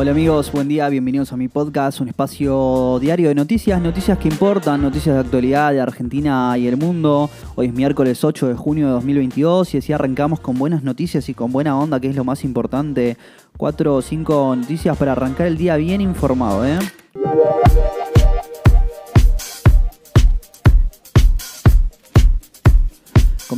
[0.00, 4.28] Hola amigos, buen día, bienvenidos a mi podcast, un espacio diario de noticias, noticias que
[4.28, 7.28] importan, noticias de actualidad de Argentina y el mundo.
[7.56, 11.34] Hoy es miércoles 8 de junio de 2022 y así arrancamos con buenas noticias y
[11.34, 13.16] con buena onda, que es lo más importante.
[13.56, 16.78] Cuatro o cinco noticias para arrancar el día bien informado, ¿eh?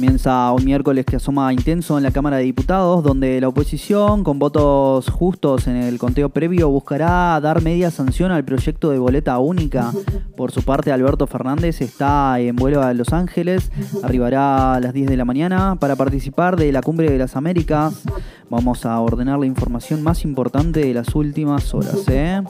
[0.00, 4.38] Comienza un miércoles que asoma intenso en la Cámara de Diputados, donde la oposición, con
[4.38, 9.92] votos justos en el conteo previo, buscará dar media sanción al proyecto de boleta única.
[10.38, 13.70] Por su parte, Alberto Fernández está en vuelo a Los Ángeles,
[14.02, 18.02] arribará a las 10 de la mañana para participar de la Cumbre de las Américas.
[18.48, 22.08] Vamos a ordenar la información más importante de las últimas horas.
[22.08, 22.40] ¿eh?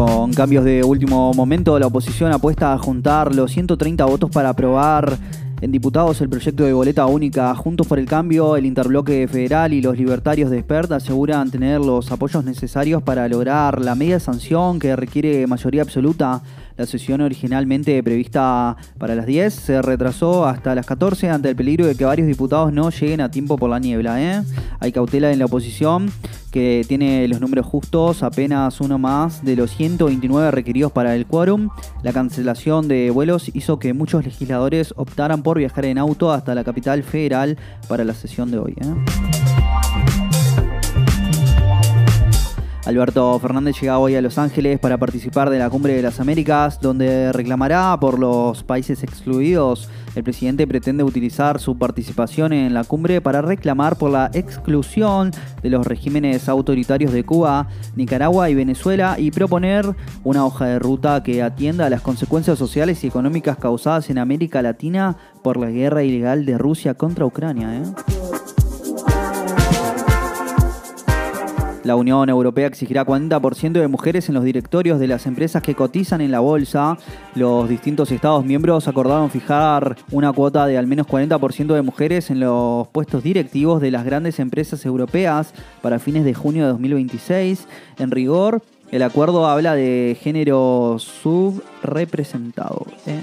[0.00, 5.18] Con cambios de último momento, la oposición apuesta a juntar los 130 votos para aprobar
[5.60, 7.54] en diputados el proyecto de boleta única.
[7.54, 12.10] Juntos por el Cambio, el Interbloque Federal y los libertarios de Expert aseguran tener los
[12.12, 16.42] apoyos necesarios para lograr la media sanción que requiere mayoría absoluta
[16.80, 21.84] la sesión originalmente prevista para las 10 se retrasó hasta las 14 ante el peligro
[21.84, 24.22] de que varios diputados no lleguen a tiempo por la niebla.
[24.22, 24.42] ¿eh?
[24.78, 26.10] Hay cautela en la oposición
[26.50, 31.68] que tiene los números justos, apenas uno más de los 129 requeridos para el quórum.
[32.02, 36.64] La cancelación de vuelos hizo que muchos legisladores optaran por viajar en auto hasta la
[36.64, 37.56] capital federal
[37.88, 38.72] para la sesión de hoy.
[38.80, 39.39] ¿eh?
[42.90, 46.80] Alberto Fernández llega hoy a Los Ángeles para participar de la Cumbre de las Américas,
[46.80, 49.88] donde reclamará por los países excluidos.
[50.16, 55.30] El presidente pretende utilizar su participación en la cumbre para reclamar por la exclusión
[55.62, 61.22] de los regímenes autoritarios de Cuba, Nicaragua y Venezuela y proponer una hoja de ruta
[61.22, 66.02] que atienda a las consecuencias sociales y económicas causadas en América Latina por la guerra
[66.02, 67.76] ilegal de Rusia contra Ucrania.
[67.76, 68.39] ¿eh?
[71.82, 76.20] La Unión Europea exigirá 40% de mujeres en los directorios de las empresas que cotizan
[76.20, 76.98] en la bolsa.
[77.34, 82.40] Los distintos Estados miembros acordaron fijar una cuota de al menos 40% de mujeres en
[82.40, 87.66] los puestos directivos de las grandes empresas europeas para fines de junio de 2026.
[87.98, 92.84] En rigor, el acuerdo habla de género subrepresentado.
[93.06, 93.20] ¿eh?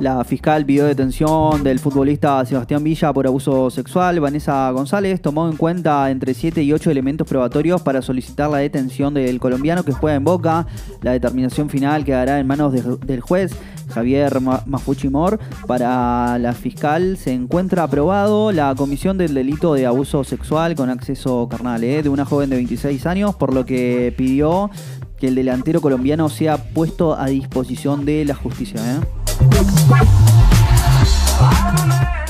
[0.00, 4.18] La fiscal pidió detención del futbolista Sebastián Villa por abuso sexual.
[4.18, 9.14] Vanessa González tomó en cuenta entre 7 y 8 elementos probatorios para solicitar la detención
[9.14, 10.66] del colombiano que juega en Boca.
[11.02, 13.56] La determinación final quedará en manos del juez
[13.92, 15.38] Javier Mafuchi Mor.
[15.66, 21.48] Para la fiscal se encuentra aprobado la comisión del delito de abuso sexual con acceso
[21.48, 22.02] carnal ¿eh?
[22.02, 24.70] de una joven de 26 años, por lo que pidió
[25.18, 28.80] que el delantero colombiano sea puesto a disposición de la justicia.
[28.80, 29.23] ¿eh?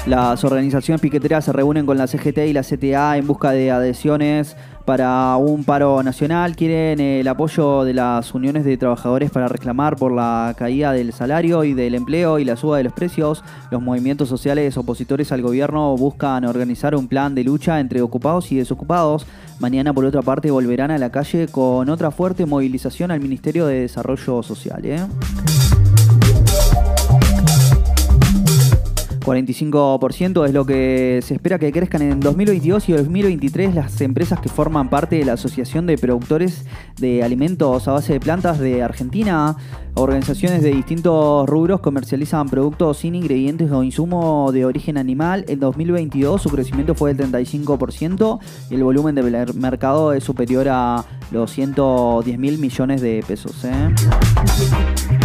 [0.06, 4.54] Las organizaciones piqueteras se reúnen con la CGT y la CTA en busca de adhesiones
[4.84, 6.56] para un paro nacional.
[6.56, 11.64] Quieren el apoyo de las uniones de trabajadores para reclamar por la caída del salario
[11.64, 13.42] y del empleo y la suba de los precios.
[13.70, 18.56] Los movimientos sociales opositores al gobierno buscan organizar un plan de lucha entre ocupados y
[18.56, 19.26] desocupados.
[19.58, 23.80] Mañana, por otra parte, volverán a la calle con otra fuerte movilización al Ministerio de
[23.80, 24.84] Desarrollo Social.
[24.84, 25.00] ¿eh?
[29.24, 34.48] 45% es lo que se espera que crezcan en 2022 y 2023 las empresas que
[34.48, 36.66] forman parte de la Asociación de Productores
[36.98, 39.56] de Alimentos a base de plantas de Argentina.
[39.94, 45.44] Organizaciones de distintos rubros comercializan productos sin ingredientes o insumo de origen animal.
[45.48, 51.04] En 2022 su crecimiento fue del 35% y el volumen del mercado es superior a
[51.30, 53.64] los 110 mil millones de pesos.
[53.64, 55.23] ¿eh?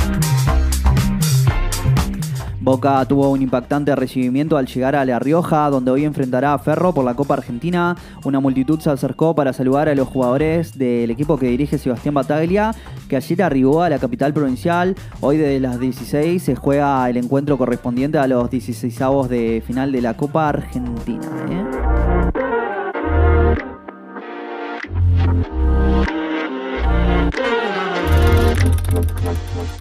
[2.62, 6.94] Boca tuvo un impactante recibimiento al llegar a La Rioja, donde hoy enfrentará a Ferro
[6.94, 7.95] por la Copa Argentina.
[8.25, 12.75] Una multitud se acercó para saludar a los jugadores del equipo que dirige Sebastián Bataglia,
[13.07, 14.95] que ayer arribó a la capital provincial.
[15.22, 19.00] Hoy desde las 16 se juega el encuentro correspondiente a los 16
[19.30, 21.28] de final de la Copa Argentina.
[21.50, 21.79] ¿eh?